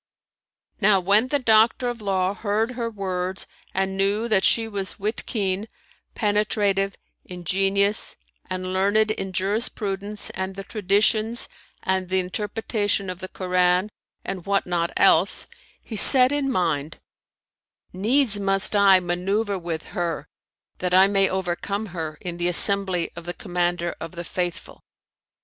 [0.81, 4.97] [FN#331]" Now when the doctor of law heard her words and knew that she was
[4.97, 5.67] wit keen,
[6.15, 8.15] penetrative, ingenious
[8.49, 11.47] and learned in jurisprudence and the Traditions
[11.83, 13.91] and the interpretation of the Koran
[14.25, 15.45] and what not else,
[15.83, 16.97] he said in his mind,
[17.93, 20.27] "Needs must I manoeuvre with her,
[20.79, 24.81] that I may overcome her in the assembly of the Commander of the Faithful."